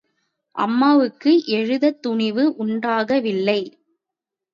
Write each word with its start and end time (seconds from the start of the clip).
அம்மாவுக்கு 0.55 1.43
எழுதத் 1.47 2.01
துணிவு 2.01 2.55
உண்டாகவில்லை. 2.55 3.59